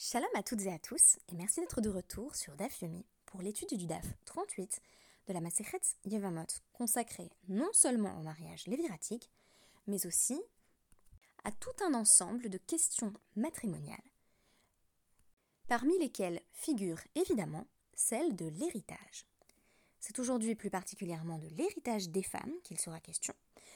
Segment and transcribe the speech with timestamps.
[0.00, 3.42] Shalom à toutes et à tous, et merci d'être de retour sur DAF Yomi pour
[3.42, 4.80] l'étude du DAF 38
[5.26, 9.28] de la Masechet Yevamot, consacrée non seulement au mariage léviratique,
[9.88, 10.40] mais aussi
[11.42, 13.98] à tout un ensemble de questions matrimoniales,
[15.66, 19.26] parmi lesquelles figure évidemment celle de l'héritage.
[19.98, 23.34] C'est aujourd'hui plus particulièrement de l'héritage des femmes qu'il sera question,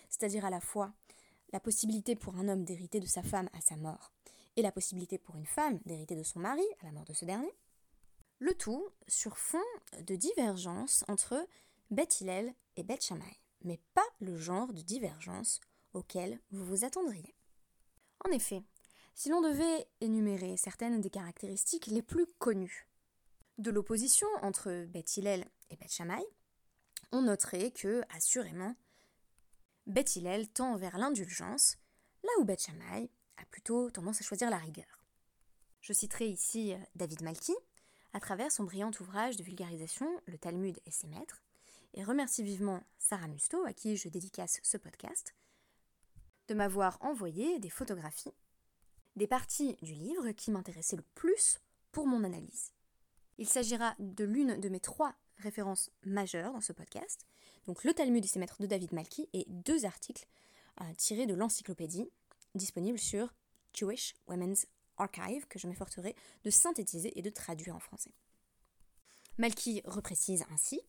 [0.08, 0.94] c'est-à-dire à la fois
[1.52, 4.12] la possibilité pour un homme d'hériter de sa femme à sa mort,
[4.56, 7.24] et la possibilité pour une femme d'hériter de son mari à la mort de ce
[7.24, 7.52] dernier.
[8.38, 9.62] Le tout sur fond
[10.00, 11.46] de divergence entre
[11.90, 15.60] Beth Hillel et Beth Shammai, mais pas le genre de divergence
[15.92, 17.34] auquel vous vous attendriez.
[18.24, 18.62] En effet,
[19.14, 22.88] si l'on devait énumérer certaines des caractéristiques les plus connues
[23.58, 26.24] de l'opposition entre Beth Hillel et Beth Shammai,
[27.12, 28.74] on noterait que, assurément,
[29.86, 31.76] Beth Hillel tend vers l'indulgence,
[32.22, 33.10] là où Beth Shammai
[33.46, 35.04] plutôt tendance à choisir la rigueur.
[35.80, 37.54] Je citerai ici euh, David Malki,
[38.12, 41.42] à travers son brillant ouvrage de vulgarisation Le Talmud et ses maîtres,
[41.94, 45.34] et remercie vivement Sarah Musto, à qui je dédicace ce podcast,
[46.48, 48.32] de m'avoir envoyé des photographies
[49.16, 52.72] des parties du livre qui m'intéressaient le plus pour mon analyse.
[53.38, 57.26] Il s'agira de l'une de mes trois références majeures dans ce podcast,
[57.66, 60.26] donc le Talmud et ses maîtres de David Malki et deux articles
[60.80, 62.10] euh, tirés de l'encyclopédie
[62.54, 63.32] disponible sur
[63.74, 66.14] Jewish Women's Archive, que je m'efforcerai
[66.44, 68.12] de synthétiser et de traduire en français.
[69.38, 70.80] Malky reprécise ainsi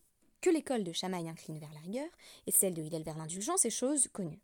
[0.42, 2.10] que l'école de Chamaï incline vers la rigueur
[2.46, 4.42] et celle de Hillel vers l'indulgence est chose connue.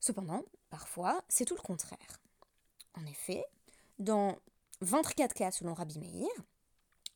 [0.00, 2.20] Cependant, parfois, c'est tout le contraire.
[2.94, 3.44] En effet,
[3.98, 4.36] dans
[4.80, 6.28] 24 cas selon Rabbi Meir,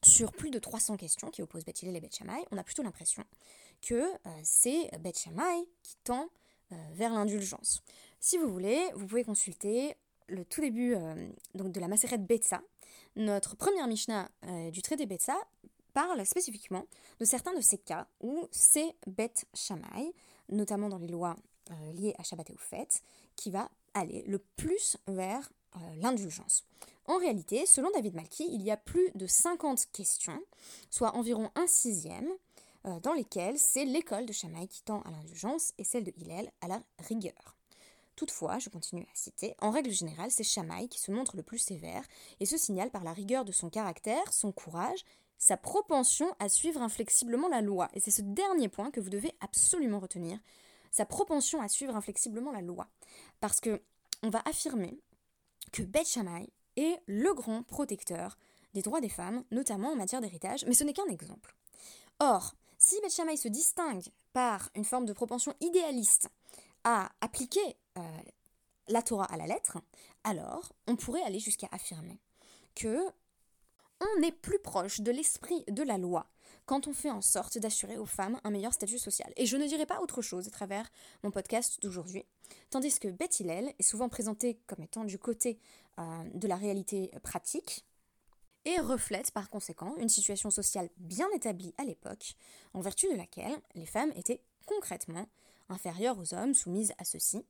[0.05, 2.83] sur plus de 300 questions qui opposent Beth Hillel et Beth Shammai, on a plutôt
[2.83, 3.25] l'impression
[3.81, 6.29] que euh, c'est Beth Shammai qui tend
[6.73, 7.83] euh, vers l'indulgence.
[8.27, 9.95] Si vous voulez, vous pouvez consulter
[10.29, 12.63] le tout début euh, de la Maseret Betsa.
[13.17, 15.37] Notre première Mishnah euh, du traité Betsa
[15.93, 16.87] parle spécifiquement
[17.21, 20.15] de certains de ces cas où c'est Bet Shammai,
[20.49, 21.37] notamment dans les lois
[21.93, 23.03] liées à Shabbat et aux fêtes,
[23.37, 25.53] qui va aller le plus vers
[25.97, 26.65] l'indulgence.
[27.05, 30.41] En réalité, selon David Malki, il y a plus de 50 questions,
[30.89, 32.31] soit environ un sixième,
[32.87, 36.51] euh, dans lesquelles c'est l'école de Shammai qui tend à l'indulgence et celle de Hillel
[36.61, 37.54] à la rigueur.
[38.17, 41.59] Toutefois, je continue à citer, en règle générale, c'est Shammai qui se montre le plus
[41.59, 42.05] sévère
[42.39, 45.05] et se signale par la rigueur de son caractère, son courage,
[45.39, 47.89] sa propension à suivre inflexiblement la loi.
[47.93, 50.39] Et c'est ce dernier point que vous devez absolument retenir,
[50.93, 52.89] sa propension à suivre inflexiblement la loi.
[53.41, 53.83] Parce que
[54.23, 54.99] on va affirmer
[55.73, 58.39] que Beth Shammai est le grand protecteur
[58.75, 61.55] des droits des femmes, notamment en matière d'héritage, mais ce n'est qu'un exemple.
[62.21, 66.29] Or, si Beth Shammai se distingue par une forme de propension idéaliste
[66.85, 68.03] à appliquer euh,
[68.89, 69.79] la Torah à la lettre,
[70.23, 72.21] alors on pourrait aller jusqu'à affirmer
[72.75, 72.99] que
[74.01, 76.27] on est plus proche de l'esprit de la loi
[76.67, 79.33] quand on fait en sorte d'assurer aux femmes un meilleur statut social.
[79.37, 80.91] Et je ne dirais pas autre chose à travers
[81.23, 82.25] mon podcast d'aujourd'hui,
[82.71, 85.59] tandis que Beth Hillel est souvent présentée comme étant du côté
[85.99, 87.85] euh, de la réalité pratique,
[88.65, 92.35] et reflète par conséquent une situation sociale bien établie à l'époque,
[92.73, 95.29] en vertu de laquelle les femmes étaient concrètement
[95.69, 97.45] inférieures aux hommes, soumises à ceux-ci,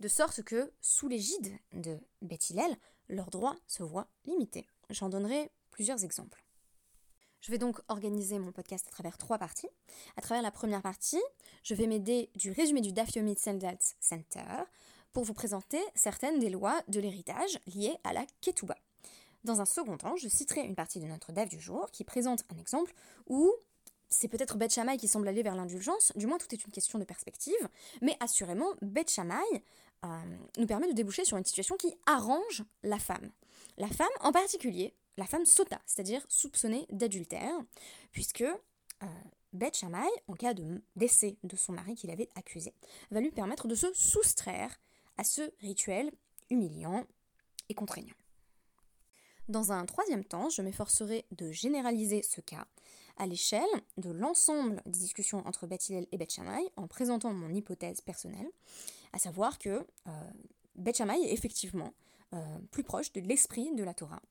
[0.00, 2.76] de sorte que, sous l'égide de Beth Hillel,
[3.08, 4.66] leurs droits se voient limités.
[4.90, 6.44] J'en donnerai plusieurs exemples.
[7.40, 9.68] Je vais donc organiser mon podcast à travers trois parties.
[10.16, 11.20] À travers la première partie,
[11.64, 14.64] je vais m'aider du résumé du Daf Yomi Center
[15.12, 18.76] pour vous présenter certaines des lois de l'héritage liées à la Ketouba.
[19.44, 22.44] Dans un second temps, je citerai une partie de notre DAF du jour qui présente
[22.54, 22.94] un exemple
[23.26, 23.52] où
[24.12, 26.98] c'est peut-être Beth Shammai qui semble aller vers l'indulgence, du moins tout est une question
[26.98, 27.68] de perspective,
[28.00, 29.42] mais assurément, Beth Shammai
[30.04, 30.08] euh,
[30.58, 33.30] nous permet de déboucher sur une situation qui arrange la femme.
[33.78, 37.54] La femme en particulier, la femme sota, c'est-à-dire soupçonnée d'adultère,
[38.12, 39.06] puisque euh,
[39.52, 42.74] Beth Shammai, en cas de décès de son mari qu'il avait accusé,
[43.10, 44.78] va lui permettre de se soustraire
[45.16, 46.12] à ce rituel
[46.50, 47.06] humiliant
[47.68, 48.14] et contraignant.
[49.48, 52.66] Dans un troisième temps, je m'efforcerai de généraliser ce cas
[53.16, 53.62] à l'échelle
[53.96, 56.40] de l'ensemble des discussions entre Beth et Beth
[56.76, 58.48] en présentant mon hypothèse personnelle,
[59.12, 60.10] à savoir que euh,
[60.86, 61.92] est effectivement
[62.34, 64.22] euh, plus proche de l'esprit de la Torah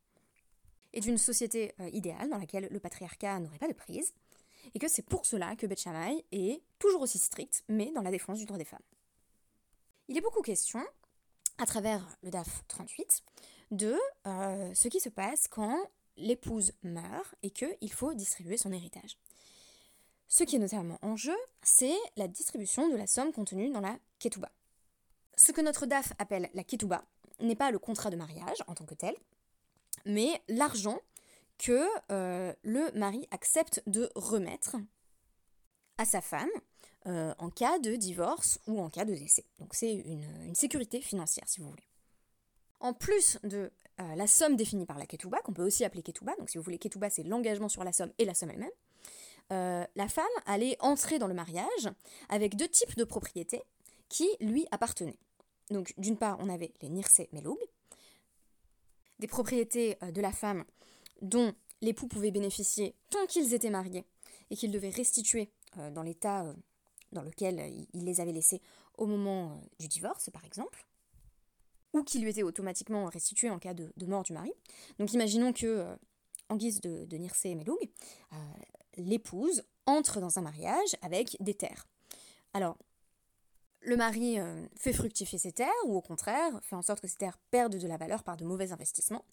[0.93, 4.13] et d'une société euh, idéale dans laquelle le patriarcat n'aurait pas de prise,
[4.73, 5.87] et que c'est pour cela que Beth
[6.31, 8.79] est toujours aussi strict, mais dans la défense du droit des femmes.
[10.07, 10.83] Il est beaucoup question,
[11.57, 13.23] à travers le DAF 38,
[13.71, 13.97] de
[14.27, 15.77] euh, ce qui se passe quand
[16.17, 19.17] l'épouse meurt et qu'il faut distribuer son héritage.
[20.27, 23.97] Ce qui est notamment en jeu, c'est la distribution de la somme contenue dans la
[24.19, 24.51] ketouba.
[25.35, 27.03] Ce que notre DAF appelle la ketouba
[27.41, 29.15] n'est pas le contrat de mariage en tant que tel,
[30.05, 30.99] mais l'argent
[31.57, 34.77] que euh, le mari accepte de remettre
[35.97, 36.49] à sa femme
[37.07, 39.45] euh, en cas de divorce ou en cas de décès.
[39.59, 41.87] Donc c'est une, sécurité financière, si vous voulez.
[42.79, 46.35] En plus de euh, la somme définie par la ketouba, qu'on peut aussi appeler ketouba,
[46.37, 48.71] donc si vous voulez, ketouba c'est l'engagement sur la somme et la somme elle-même,
[49.51, 51.89] euh, la femme allait entrer dans le mariage
[52.29, 53.61] avec deux types de propriétés
[54.09, 55.19] qui lui appartenaient.
[55.69, 57.57] Donc d'une part, on avait les nirse meloug,
[59.19, 60.65] des propriétés de la femme
[61.21, 64.05] dont l'époux pouvait bénéficier tant qu'ils étaient mariés
[64.49, 65.51] et qu'il devait restituer
[65.93, 66.45] dans l'état
[67.11, 68.61] dans lequel euh, il les avait laissés
[68.97, 70.85] au moment euh, du divorce, par exemple,
[71.93, 74.51] ou qui lui étaient automatiquement restitués en cas de, mort du mari.
[74.99, 75.95] Donc imaginons que, euh,
[76.49, 77.79] en guise de, de Nirse Meloug,
[78.97, 81.87] l'épouse entre dans un mariage avec des terres.
[82.53, 82.77] Alors,
[83.81, 84.37] le mari
[84.75, 87.87] fait fructifier ses terres, ou au contraire, fait en sorte que ces terres perdent de
[87.87, 89.25] la valeur par de mauvais investissements.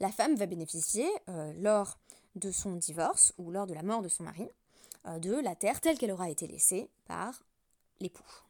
[0.00, 1.08] La femme va bénéficier,
[1.56, 1.98] lors
[2.36, 4.48] de son divorce ou lors de la mort de son mari,
[5.06, 7.42] euh, de la terre telle qu'elle aura été laissée par
[8.00, 8.45] l'époux.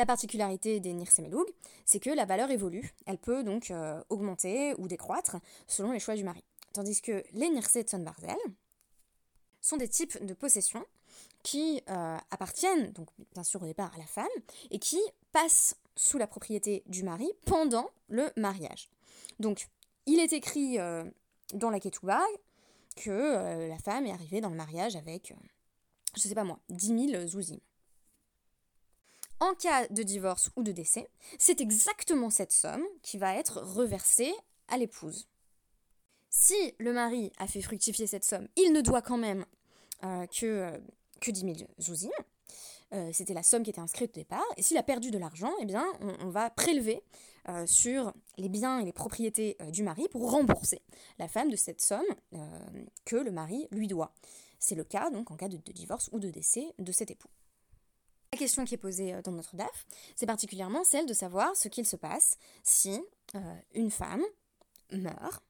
[0.00, 1.44] La particularité des Nirsemeloug,
[1.84, 2.94] c'est que la valeur évolue.
[3.04, 5.36] Elle peut donc euh, augmenter ou décroître
[5.66, 6.42] selon les choix du mari.
[6.72, 8.38] Tandis que les Nirse Barzel
[9.60, 10.86] sont des types de possessions
[11.42, 14.26] qui euh, appartiennent, donc bien sûr au départ à la femme,
[14.70, 14.98] et qui
[15.32, 18.88] passent sous la propriété du mari pendant le mariage.
[19.38, 19.68] Donc,
[20.06, 20.78] il est écrit
[21.52, 22.22] dans la Ketouba
[22.96, 25.34] que euh, la femme est arrivée dans le mariage avec, euh,
[26.14, 27.58] je sais pas moi, 10 000 zouzim.
[29.40, 31.08] En cas de divorce ou de décès,
[31.38, 34.32] c'est exactement cette somme qui va être reversée
[34.68, 35.28] à l'épouse.
[36.28, 39.44] Si le mari a fait fructifier cette somme, il ne doit quand même
[40.04, 40.78] euh, que,
[41.20, 42.10] que 10 000 zouzim.
[43.12, 44.44] C'était la somme qui était inscrite au départ.
[44.56, 47.04] Et s'il a perdu de l'argent, eh bien, on va prélever
[47.48, 50.82] euh, sur les biens et les propriétés euh, du mari pour rembourser
[51.18, 52.04] la femme de cette somme
[52.34, 52.38] euh,
[53.06, 54.12] que le mari lui doit.
[54.58, 57.30] C'est le cas donc en cas de, divorce ou de décès de cet époux.
[58.40, 61.96] Question qui est posée dans notre DAF, c'est particulièrement celle de savoir ce qu'il se
[61.96, 62.98] passe si
[63.74, 64.24] une femme
[64.92, 65.44] meurt,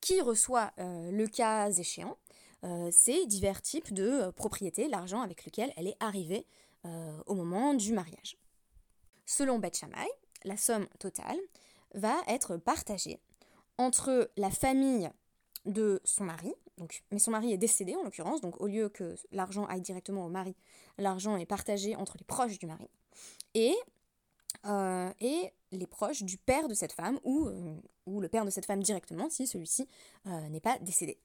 [0.00, 2.16] qui reçoit le cas échéant
[2.90, 6.46] ces divers types de propriétés, l'argent avec lequel elle est arrivée
[7.26, 8.38] au moment du mariage.
[9.26, 10.08] Selon Beth Shammai,
[10.44, 11.38] la somme totale
[11.92, 13.20] va être partagée
[13.76, 15.10] entre la famille
[15.66, 16.54] de son mari,
[17.10, 20.28] mais son mari est décédé en l'occurrence, donc au lieu que l'argent aille directement au
[20.28, 20.56] mari,
[20.98, 22.88] l'argent est partagé entre les proches du mari,
[23.54, 23.74] et,
[24.66, 25.12] euh,
[25.70, 27.76] les proches du père de cette femme, ou, euh,
[28.06, 29.88] ou le père de cette femme directement, si celui-ci
[30.26, 31.18] euh, n'est pas décédé.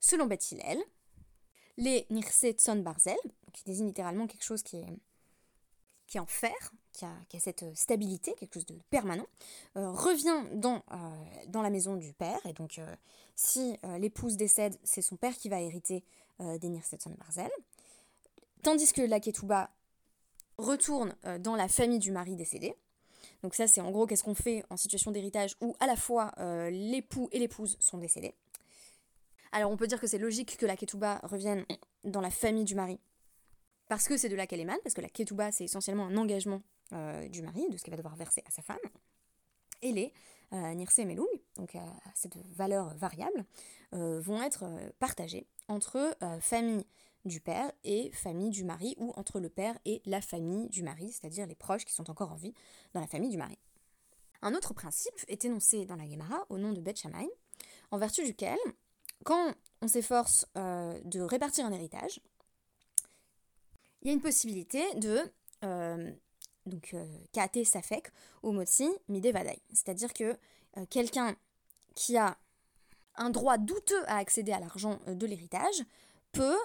[0.00, 0.82] Selon Beth Hillel,
[1.76, 3.16] les Nirse Tson Barzel,
[3.52, 4.98] qui désigne littéralement quelque chose qui est,
[6.06, 9.26] qui est en fer, qui a, cette stabilité, quelque chose de permanent,
[9.76, 10.96] euh, revient dans, euh,
[11.48, 12.38] dans la maison du père.
[12.46, 12.94] Et donc, euh,
[13.34, 16.04] si l'épouse décède, c'est son père qui va hériter
[16.38, 17.50] des Nirsetson Barzel.
[18.62, 19.70] Tandis que la Ketouba
[20.56, 22.76] retourne dans la famille du mari décédé.
[23.42, 26.32] Donc ça, c'est en gros qu'est-ce qu'on fait en situation d'héritage où à la fois
[26.70, 28.34] l'époux et l'épouse sont décédés.
[29.50, 31.64] Alors on peut dire que c'est logique que la Ketouba revienne
[32.04, 33.00] dans la famille du mari
[33.88, 36.62] parce que c'est de là qu'elle émane, parce que la ketouba, c'est essentiellement un engagement
[36.92, 38.78] euh, du mari, de ce qu'il va devoir verser à sa femme.
[39.82, 40.12] Et les
[40.52, 41.00] euh, nirse
[41.56, 41.80] donc euh,
[42.14, 43.44] cette valeur variable,
[43.92, 44.64] euh, vont être
[44.98, 46.86] partagées entre famille
[47.24, 51.10] du père et famille du mari, ou entre le père et la famille du mari,
[51.10, 52.54] c'est-à-dire les proches qui sont encore en vie
[52.92, 53.58] dans la famille du mari.
[54.42, 57.28] Un autre principe est énoncé dans la Gemara au nom de Beth Shammai,
[57.90, 58.58] en vertu duquel,
[59.24, 62.20] quand on s'efforce de répartir un héritage,
[64.02, 65.32] il y a une possibilité de
[66.66, 68.10] donc euh, kate safek
[68.42, 69.60] ou motsi mide vadai.
[69.72, 70.36] C'est-à-dire que
[70.76, 71.36] euh, quelqu'un
[71.94, 72.36] qui a
[73.16, 75.84] un droit douteux à accéder à l'argent de l'héritage
[76.32, 76.58] peut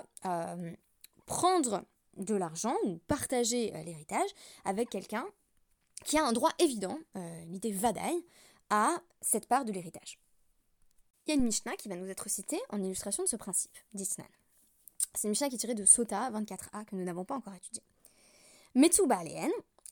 [1.28, 1.84] prendre
[2.18, 4.30] de l'argent ou partager l'héritage
[4.66, 5.28] avec quelqu'un
[6.06, 6.98] qui a un droit évident,
[7.46, 8.26] mide vadai,
[8.72, 10.20] à cette part de l'héritage.
[11.26, 13.78] Il y a une Mishnah qui va nous être citée en illustration de ce principe,
[13.94, 14.26] d'Isnan.
[15.14, 17.84] C'est une Mishnah qui est tirée de Sota 24a que nous n'avons pas encore étudié.
[18.76, 19.22] Metsuba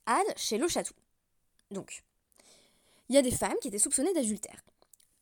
[0.08, 0.96] ad chez le château.
[1.70, 2.04] Donc,
[3.10, 4.64] il y a des femmes qui étaient soupçonnées d'adultère.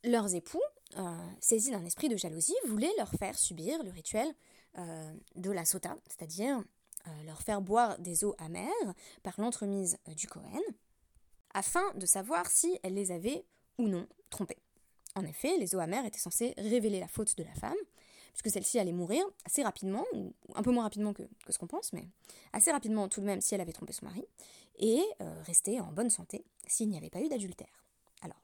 [0.03, 0.61] Leurs époux,
[0.97, 4.33] euh, saisis d'un esprit de jalousie, voulaient leur faire subir le rituel
[4.77, 6.63] euh, de la sota, c'est-à-dire
[7.07, 10.61] euh, leur faire boire des eaux amères par l'entremise du Cohen,
[11.53, 13.45] afin de savoir si elles les avaient
[13.77, 14.59] ou non trompées.
[15.15, 17.75] En effet, les eaux amères étaient censées révéler la faute de la femme,
[18.35, 21.93] puisque celle-ci allait mourir assez rapidement, ou un peu moins rapidement que, ce qu'on pense,
[21.93, 22.07] mais
[22.53, 24.25] assez rapidement tout de même si elle avait trompé son mari,
[24.77, 27.85] et euh, rester en bonne santé s'il n'y avait pas eu d'adultère.
[28.21, 28.41] Alors,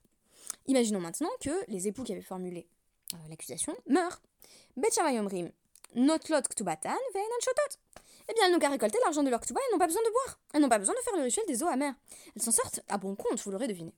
[0.67, 2.67] Imaginons maintenant que les époux qui avaient formulé
[3.13, 4.21] euh, l'accusation meurent.
[4.77, 5.51] Bet Shammai Omrim,
[5.95, 6.95] notlot ktubatan.
[8.29, 10.11] Eh bien, elles n'ont qu'à récolter l'argent de leur ktuba, elles n'ont pas besoin de
[10.11, 10.39] boire.
[10.53, 11.95] Elles n'ont pas besoin de faire le rituel des eaux amères.
[12.35, 13.93] Elles s'en sortent à bon compte, vous l'aurez deviné.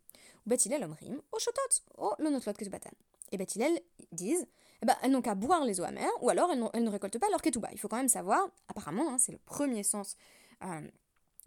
[0.46, 2.92] Bet Hillel Omrim, o shotot, o lo notlot ktubatan.
[3.32, 3.80] Et Bet Hillel
[4.12, 4.48] disent,
[4.84, 7.30] eh ben, elles n'ont qu'à boire les eaux amères, ou alors elles, ne récoltent pas
[7.30, 7.70] leur ketouba.
[7.72, 10.18] Il faut quand même savoir, apparemment, hein, c'est le premier sens
[10.62, 10.82] euh,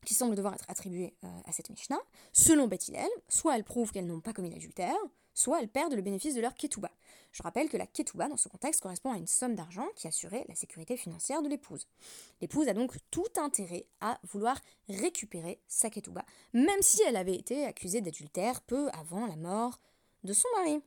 [0.06, 1.98] qui semble devoir être attribué euh, à cette Mishnah.
[2.32, 2.90] Selon Beth
[3.28, 4.96] soit elles prouvent qu'elles n'ont pas commis l'adultère,
[5.34, 6.90] soit elles perdent le bénéfice de leur ketouba.
[7.32, 10.46] Je rappelle que la ketouba, dans ce contexte, correspond à une somme d'argent qui assurait
[10.48, 11.86] la sécurité financière de l'épouse.
[12.40, 16.24] L'épouse a donc tout intérêt à vouloir récupérer sa ketouba,
[16.54, 19.78] même si elle avait été accusée d'adultère peu avant la mort
[20.24, 20.80] de son mari.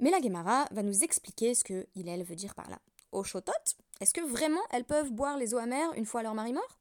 [0.00, 2.78] Mais la Gemara va nous expliquer ce que Hillel veut dire par là.
[3.10, 3.52] Au chotot,
[4.00, 6.78] est-ce que vraiment elles peuvent boire les eaux amères une fois leur mari mort?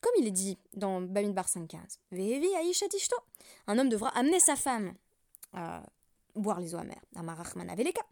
[0.00, 3.16] Comme il est dit dans Bamidbar 5.15, Vehevi Aishatishto,
[3.66, 4.94] un homme devra amener sa femme
[5.52, 5.82] à
[6.36, 7.02] boire les eaux amères.
[7.16, 8.02] Amarachman Aveleka.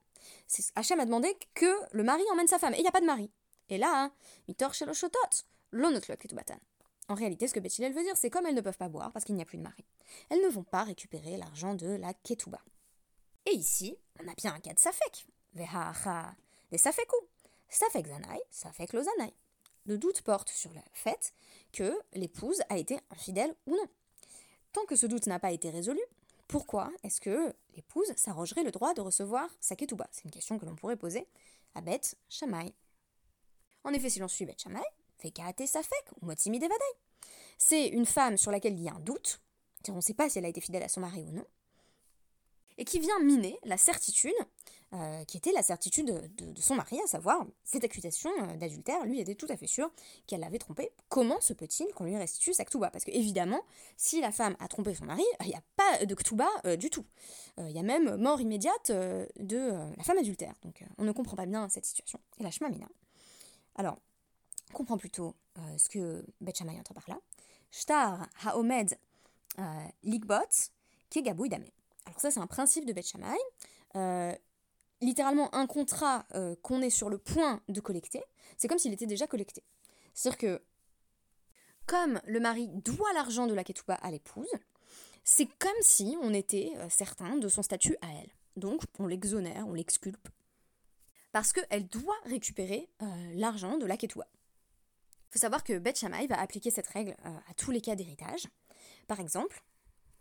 [0.74, 3.06] Hachem a demandé que le mari emmène sa femme, et il n'y a pas de
[3.06, 3.30] mari.
[3.68, 4.12] Et là, hein,
[4.48, 6.58] Mitor Shelo Shotot, l'onotlot ketubatan.
[7.08, 9.24] En réalité, ce que Bethilel veut dire, c'est comme elles ne peuvent pas boire parce
[9.24, 9.84] qu'il n'y a plus de mari.
[10.28, 12.58] Elles ne vont pas récupérer l'argent de la ketouba.
[13.46, 15.26] Et ici, on a bien un cas de safek.
[15.54, 16.34] Vehacha,
[16.70, 17.16] des safekou.
[17.68, 19.32] Safek zanai, safek lo zanai.
[19.86, 21.32] Le doute porte sur le fait
[21.72, 23.86] que l'épouse a été infidèle ou non.
[24.72, 26.00] Tant que ce doute n'a pas été résolu,
[26.48, 30.08] pourquoi est-ce que l'épouse s'arrogerait le droit de recevoir sa ketouba?
[30.10, 31.28] C'est une question que l'on pourrait poser
[31.74, 32.74] à Beth Shammai.
[33.84, 34.84] En effet, si l'on suit Beth Shammai,
[35.18, 36.84] Fekate Safek ou Motsimi Devadai.
[37.58, 39.40] C'est une femme sur laquelle il y a un doute,
[39.88, 41.46] on ne sait pas si elle a été fidèle à son mari ou non,
[42.78, 44.34] et qui vient miner la certitude,
[44.92, 46.06] euh, qui était la certitude
[46.36, 49.04] de, son mari, à savoir cette accusation euh, d'adultère.
[49.04, 49.90] Lui était tout à fait sûr
[50.26, 50.90] qu'elle l'avait trompé.
[51.08, 53.60] Comment se peut-il qu'on lui restitue sa ktuba Parce que évidemment,
[53.96, 56.88] si la femme a trompé son mari, il n'y a pas de ktuba euh, du
[56.88, 57.04] tout.
[57.58, 60.54] Il y a même mort immédiate de la femme adultère.
[60.62, 62.20] Donc on ne comprend pas bien cette situation.
[62.38, 62.86] Et la Shmamina.
[63.76, 63.98] Alors,
[64.72, 65.34] on comprend plutôt
[65.78, 67.18] ce que Beth Shammai entend par là.
[67.70, 68.98] Shtar haomed
[70.02, 70.70] ligbot
[71.08, 71.64] kegabouy dame.
[72.06, 73.36] Alors ça, c'est un principe de Beth Shammai.
[73.96, 74.32] Euh,
[75.00, 78.22] littéralement, un contrat euh, qu'on est sur le point de collecter,
[78.56, 79.62] c'est comme s'il était déjà collecté.
[80.14, 80.62] C'est-à-dire que,
[81.86, 84.50] comme le mari doit l'argent de la ketouba à l'épouse,
[85.24, 88.30] c'est comme si on était euh, certain de son statut à elle.
[88.56, 90.28] Donc, on l'exonère, on l'exculpe.
[91.32, 92.88] Parce qu'elle doit récupérer
[93.34, 94.26] l'argent de la ketouba.
[94.32, 98.46] Il faut savoir que Beth Shammai va appliquer cette règle à tous les cas d'héritage.
[99.06, 99.62] Par exemple,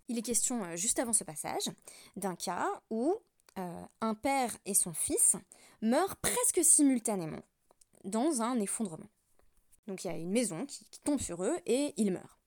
[0.07, 1.69] il est question, euh, juste avant ce passage,
[2.15, 3.15] d'un cas où
[3.57, 5.35] euh, un père et son fils
[5.81, 7.41] meurent presque simultanément
[8.03, 9.09] dans un effondrement.
[9.87, 12.39] Donc il y a une maison qui, tombe sur eux et ils meurent.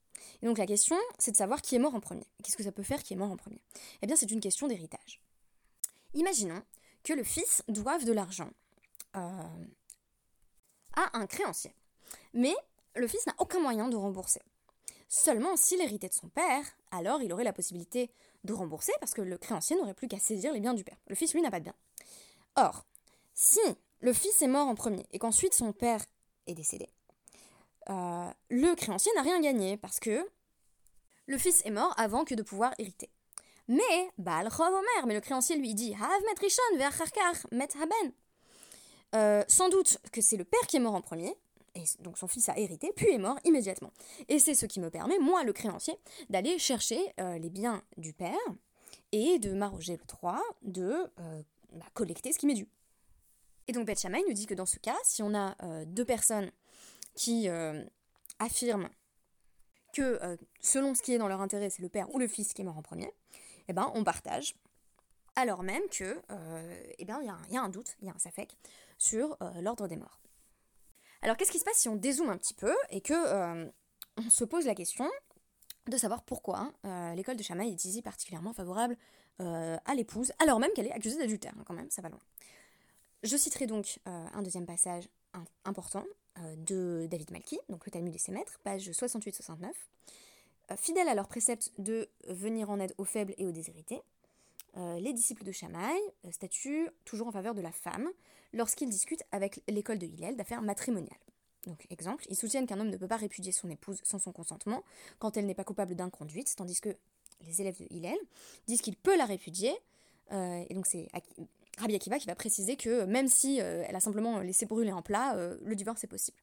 [0.43, 2.27] Et donc la question, c'est de savoir qui est mort en premier.
[2.43, 3.62] Qu'est-ce que ça peut faire qui est mort en premier?
[4.03, 5.21] Eh bien, c'est une question d'héritage.
[6.15, 6.62] Imaginons
[7.05, 8.50] que le fils doive de l'argent
[9.17, 9.67] euh,
[10.95, 11.75] à un créancier.
[12.35, 12.55] Mais
[12.97, 14.43] le fils n'a aucun moyen de rembourser.
[15.09, 18.11] Seulement s'il héritait de son père, alors il aurait la possibilité
[18.45, 20.99] de rembourser parce que le créancier n'aurait plus qu'à saisir les biens du père.
[21.09, 21.75] Le fils, lui, n'a pas de biens.
[22.57, 22.85] Or,
[23.35, 23.61] si
[24.00, 26.05] le fils est mort en premier et qu'ensuite son père
[26.47, 26.88] est décédé,
[27.88, 30.29] euh, le créancier n'a rien gagné parce que
[31.27, 33.11] le fils est mort avant que de pouvoir hériter.
[33.69, 36.62] Mais, Baal Omer, mais le créancier lui dit Hav met rishon
[37.53, 38.12] met haben.
[39.15, 41.35] Euh, sans doute que c'est le père qui est mort en premier,
[41.75, 43.93] et donc son fils a hérité, puis est mort immédiatement.
[44.29, 45.95] Et c'est ce qui me permet, moi, le créancier,
[46.31, 48.37] d'aller chercher euh, les biens du père
[49.13, 52.67] et de m'arroger le droit de euh, bah, collecter ce qui m'est dû.
[53.67, 56.51] Et donc Beth nous dit que dans ce cas, si on a euh, deux personnes
[57.15, 57.49] qui
[58.39, 58.89] affirment
[59.93, 60.21] que
[60.61, 62.65] selon ce qui est dans leur intérêt, c'est le père ou le fils qui est
[62.65, 63.13] mort en premier,
[63.67, 64.55] eh ben on partage.
[65.35, 66.23] Alors même que,
[66.99, 68.57] eh ben il y, y, a un doute, il y a un safek
[68.99, 70.21] sur l'ordre des morts.
[71.23, 73.67] Alors qu'est-ce qui se passe si on dézoome un petit peu et que euh,
[74.17, 75.09] on se pose la question
[75.89, 78.97] de savoir pourquoi euh, l'école de Chamaï est ici particulièrement favorable
[79.41, 82.21] euh, à l'épouse, alors même qu'elle est accusée d'adultère, hein, quand même, ça va loin.
[83.23, 85.09] Je citerai donc un deuxième passage
[85.65, 86.05] important
[86.57, 89.71] de David Malky, donc le Talmud et ses maîtres, page 68-69.
[90.77, 94.01] Fidèles à leur précepte de venir en aide aux faibles et aux déshérités,
[94.77, 95.99] les disciples de Chamaï
[96.31, 98.09] statuent toujours en faveur de la femme,
[98.53, 101.19] lorsqu'ils discutent avec l'école de Hillel d'affaires matrimoniales.
[101.67, 104.85] Donc, exemple, ils soutiennent qu'un homme ne peut pas répudier son épouse sans son consentement
[105.19, 106.97] quand elle n'est pas coupable d'inconduite, tandis que
[107.47, 108.19] les élèves de Hillel
[108.67, 109.73] disent qu'il peut la répudier.
[110.33, 111.09] Euh, et donc, c'est
[111.79, 115.03] Rabbi Akiva qui va préciser que même si euh, elle a simplement laissé brûler un
[115.03, 116.39] plat, euh, le divorce est possible.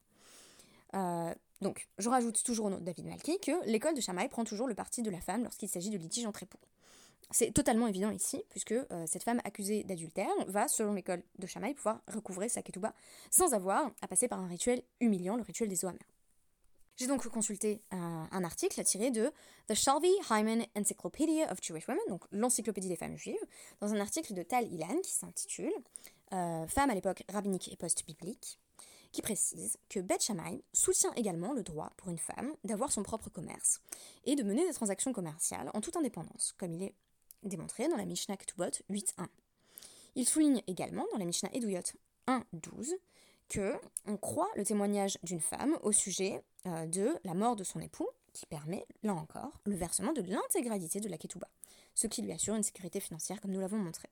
[1.61, 4.67] donc, je rajoute toujours au nom de David Malki que l'école de Shammai prend toujours
[4.67, 6.59] le parti de la femme lorsqu'il s'agit de litige entre époux.
[7.31, 11.73] C'est totalement évident ici, puisque euh, cette femme accusée d'adultère va, selon l'école de Shammai,
[11.73, 12.93] pouvoir recouvrer sa ketouba
[13.31, 16.11] sans avoir à passer par un rituel humiliant, le rituel des eaux amères.
[16.97, 19.29] J'ai donc consulté un, un, article tiré de
[19.67, 23.35] The Shalvi Hyman Encyclopedia of Jewish Women, donc l'encyclopédie des femmes juives,
[23.81, 25.73] dans un article de Tal Ilan qui s'intitule
[26.31, 28.59] euh, Femmes à l'époque rabbinique et post-biblique,
[29.11, 33.29] qui précise que Beth Shammai soutient également le droit pour une femme d'avoir son propre
[33.29, 33.81] commerce
[34.23, 36.95] et de mener des transactions commerciales en toute indépendance, comme il est
[37.43, 39.27] démontré dans la Mishnah Ketubot 8.1.
[40.15, 41.81] Il souligne également dans la Mishnah Eduyot
[42.27, 42.93] 1.12
[43.49, 43.75] que
[44.05, 48.09] on croit le témoignage d'une femme au sujet euh, de la mort de son époux,
[48.33, 51.47] qui permet, là encore, le versement de l'intégralité de la ketouba,
[51.93, 54.09] ce qui lui assure une sécurité financière comme nous l'avons montré.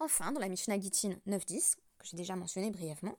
[0.00, 3.16] Enfin, dans la Mishnah Gittin 9.10, que j'ai déjà mentionné brièvement,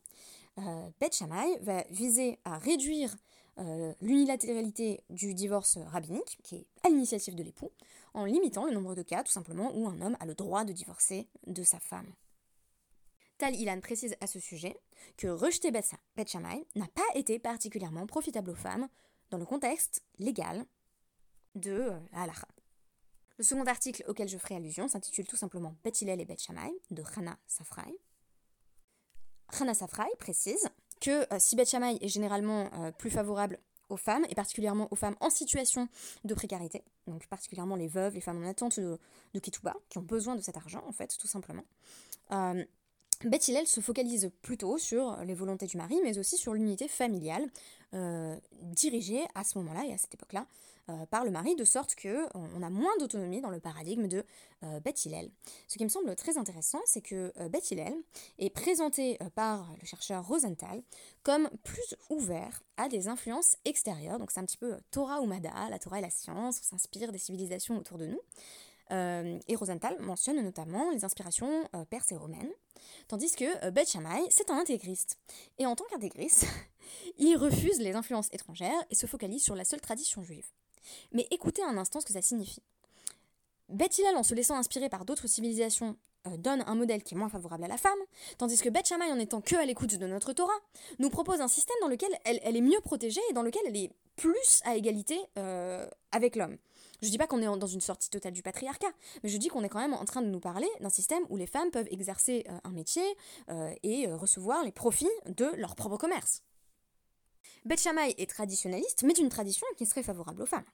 [0.60, 3.15] euh, Shammai va viser à réduire
[3.58, 7.72] euh, l'unilatéralité du divorce rabbinique, qui est à l'initiative de l'époux,
[8.16, 10.74] en limitant le nombre de cas, tout simplement, où un homme a le droit de
[10.74, 12.12] divorcer de sa femme.
[13.38, 14.80] Tal Ilan précise à ce sujet
[15.18, 15.94] que rejeter Beth
[16.26, 18.88] Shammai n'a pas été particulièrement profitable aux femmes
[19.30, 20.66] dans le contexte légal
[21.56, 22.34] de euh, la
[23.38, 26.72] Le second article auquel je ferai allusion s'intitule tout simplement Beth Hillel et Beth Shammai
[26.92, 28.00] de Hannah Safrai.
[29.60, 30.70] Hannah Safrai précise
[31.02, 34.96] que euh, si Beth Shammai est généralement euh, plus favorable aux femmes, et particulièrement aux
[34.96, 35.88] femmes en situation
[36.24, 39.00] de précarité, donc particulièrement les veuves, les femmes en attente de,
[39.34, 41.63] de qui ont besoin de cet argent, en fait, tout simplement.
[42.32, 42.63] Euh,
[43.65, 47.46] se focalise plutôt sur les volontés du mari, mais aussi sur l'unité familiale,
[47.94, 50.46] euh, dirigée à ce moment-là et à cette époque-là
[50.89, 54.24] euh, par le mari, de sorte que on a moins d'autonomie dans le paradigme de
[54.63, 54.80] euh.
[55.68, 57.50] Ce qui me semble très intéressant, c'est que euh,
[58.38, 60.82] est présenté par le chercheur Rosenthal
[61.24, 64.20] comme plus ouvert à des influences extérieures.
[64.20, 67.12] Donc c'est un petit peu Torah ou Mada, la Torah et la science, on s'inspire
[67.12, 68.20] des civilisations autour de nous.
[68.92, 72.51] et Rosenthal mentionne notamment les inspirations perses et romaines.
[73.08, 73.72] Tandis que euh,
[74.29, 75.18] c'est un intégriste.
[75.57, 76.46] Et en tant qu'intégriste,
[77.18, 80.48] il refuse les influences étrangères et se focalise sur la seule tradition juive.
[81.12, 82.62] Mais écoutez un instant ce que ça signifie.
[83.70, 87.18] Beth Hillel, en se laissant inspirer par d'autres civilisations, euh, donne un modèle qui est
[87.18, 87.98] moins favorable à la femme,
[88.38, 90.54] tandis que Beth en étant que à l'écoute de notre Torah,
[91.00, 93.92] nous propose un système dans lequel elle, est mieux protégée et dans lequel elle est
[94.16, 96.58] plus à égalité euh, avec l'homme.
[97.02, 98.92] Je dis pas qu'on est dans une sortie totale du patriarcat,
[99.24, 101.38] mais je dis qu'on est quand même en train de nous parler d'un système où
[101.38, 103.04] les femmes peuvent exercer euh, un métier
[103.84, 106.42] et recevoir les profits de leur propre commerce.
[107.66, 110.66] Beth est traditionnaliste, mais d'une tradition qui serait favorable aux femmes.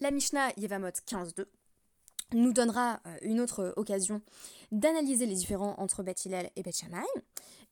[0.00, 1.46] La Mishnah Yevamot 15.2
[2.34, 4.20] nous donnera une autre occasion
[4.70, 6.74] d'analyser les différends entre Beth Hillel et Beth.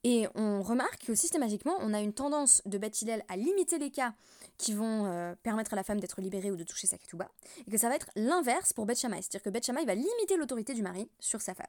[0.02, 3.90] Et on remarque que systématiquement, on a une tendance de Beth Hillel à limiter les
[3.90, 4.14] cas
[4.56, 7.28] qui vont euh, permettre à la femme d'être libérée ou de toucher sa ketouba,
[7.66, 10.74] et que ça va être l'inverse pour Beth Shammai, c'est-à-dire que Beth va limiter l'autorité
[10.74, 11.66] du mari sur sa femme.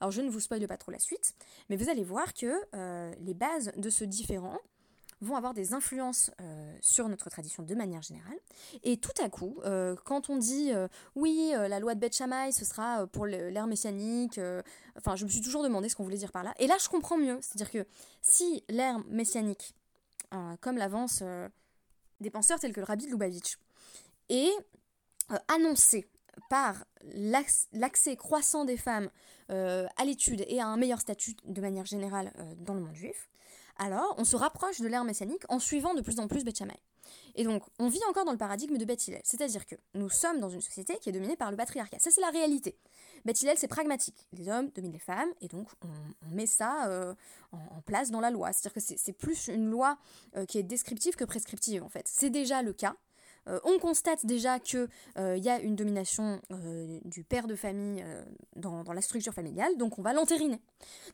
[0.00, 1.34] Alors je ne vous spoile pas trop la suite,
[1.68, 4.58] mais vous allez voir que euh, les bases de ce différent
[5.20, 8.38] vont avoir des influences euh, sur notre tradition de manière générale.
[8.84, 9.60] Et tout à coup,
[10.04, 10.72] quand on dit
[11.14, 14.40] oui, la loi de Beth Shammai, ce sera pour l'ère messianique,
[14.96, 16.54] enfin, je me suis toujours demandé ce qu'on voulait dire par là.
[16.58, 17.38] Et là, je comprends mieux.
[17.40, 17.86] C'est-à-dire que
[18.22, 19.74] si l'ère messianique,
[20.60, 21.22] comme l'avance
[22.20, 23.58] des penseurs tels que le rabbi de Lubavitch,
[24.28, 24.50] et
[25.30, 26.06] euh, annoncé
[26.50, 26.84] par
[27.72, 29.10] l'accès croissant des femmes
[29.50, 32.94] euh, à l'étude et à un meilleur statut de manière générale euh, dans le monde
[32.94, 33.28] juif,
[33.78, 36.62] alors on se rapproche de l'ère messianique en suivant de plus en plus Beth
[37.36, 40.50] Et donc, on vit encore dans le paradigme de Beth c'est-à-dire que nous sommes dans
[40.50, 41.98] une société qui est dominée par le patriarcat.
[42.00, 42.76] Ça, c'est la réalité.
[43.24, 44.26] Beth c'est pragmatique.
[44.32, 47.14] Les hommes dominent les femmes, et donc on, met ça euh,
[47.52, 48.52] en, place dans la loi.
[48.52, 49.98] C'est-à-dire que c'est plus une loi
[50.36, 52.06] euh, qui est descriptive que prescriptive, en fait.
[52.08, 52.96] C'est déjà le cas.
[53.48, 56.40] Euh, on constate déjà qu'il y a une domination
[57.04, 58.04] du père de famille
[58.56, 60.60] dans, la structure familiale, donc on va l'entériner.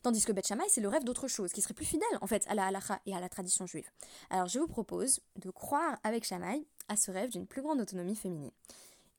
[0.01, 2.55] Tandis que Beth c'est le rêve d'autre chose, qui serait plus fidèle en fait à
[2.55, 3.89] la halakha et à la tradition juive.
[4.29, 8.15] Alors je vous propose de croire avec Shammai à ce rêve d'une plus grande autonomie
[8.15, 8.51] féminine.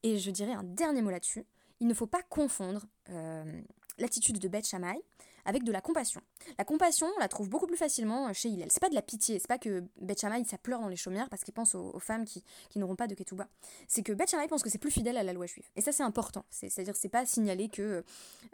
[0.02, 1.44] Et je dirais un dernier mot là-dessus
[1.80, 3.60] il ne faut pas confondre euh,
[3.98, 4.98] l'attitude de Beth Shammai
[5.46, 6.20] avec de la compassion.
[6.58, 8.68] La compassion, on la trouve beaucoup plus facilement chez Hillel.
[8.70, 11.28] C'est pas de la pitié, c'est pas que Beth Shammai ça pleure dans les chaumières
[11.30, 12.42] parce qu'il pense aux, femmes qui,
[12.76, 13.48] n'auront pas de ketouba.
[13.88, 15.66] C'est que Beth Shammai pense que c'est plus fidèle à la loi juive.
[15.76, 16.44] Et ça c'est important.
[16.50, 18.04] C'est-à-dire c'est pas signaler que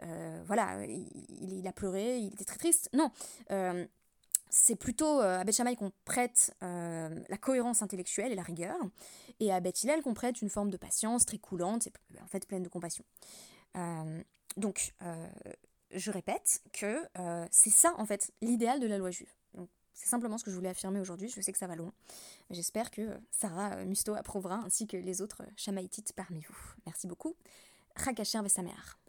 [0.03, 2.89] euh, voilà, il, a pleuré, il était très triste.
[2.93, 3.11] Non.
[3.51, 3.85] Euh,
[4.49, 8.77] c'est plutôt à Beth Shammai qu'on prête la cohérence intellectuelle et la rigueur,
[9.39, 12.47] et à Beth Hillel qu'on prête une forme de patience très coulante, et en fait
[12.47, 13.03] pleine de compassion.
[13.77, 14.21] Euh,
[14.57, 15.27] donc, euh,
[15.93, 19.33] je répète que euh, c'est ça, en fait, l'idéal de la loi juive.
[19.93, 21.29] c'est simplement ce que je voulais affirmer aujourd'hui.
[21.29, 21.93] Je sais que ça va loin.
[22.49, 26.57] J'espère que Sarah Musto approuvera, ainsi que les autres chamaïtites parmi vous.
[26.85, 27.35] Merci beaucoup.
[27.97, 29.02] Chakasher Vesameach.